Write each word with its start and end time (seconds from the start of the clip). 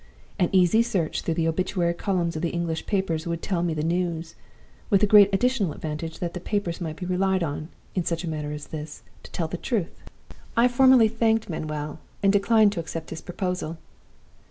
An 0.39 0.49
easy 0.51 0.81
search 0.81 1.21
through 1.21 1.35
the 1.35 1.47
obituary 1.47 1.93
columns 1.93 2.35
of 2.35 2.41
the 2.41 2.49
English 2.49 2.87
papers 2.87 3.27
would 3.27 3.43
tell 3.43 3.61
me 3.61 3.75
the 3.75 3.83
news 3.83 4.33
with 4.89 5.01
the 5.01 5.05
great 5.05 5.29
additional 5.31 5.73
advantage 5.73 6.17
that 6.17 6.33
the 6.33 6.39
papers 6.39 6.81
might 6.81 6.95
be 6.95 7.05
relied 7.05 7.43
on, 7.43 7.69
in 7.93 8.03
such 8.03 8.23
a 8.23 8.27
matter 8.27 8.51
as 8.51 8.65
this, 8.73 9.03
to 9.21 9.29
tell 9.31 9.47
the 9.47 9.57
truth. 9.57 9.91
I 10.57 10.67
formally 10.69 11.07
thanked 11.07 11.49
Manuel, 11.51 11.99
and 12.23 12.33
declined 12.33 12.71
to 12.71 12.79
accept 12.79 13.11
his 13.11 13.21
proposal. 13.21 13.77